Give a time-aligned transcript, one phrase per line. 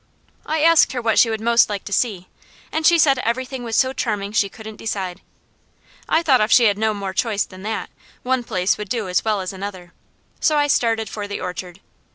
[0.47, 2.27] I asked her what she would like most to see,
[2.71, 5.21] and she said everything was so charming she couldn't decide.
[6.09, 7.91] I thought if she had no more choice than that,
[8.23, 9.93] one place would do as well as another,
[10.39, 11.81] so I started for the orchard.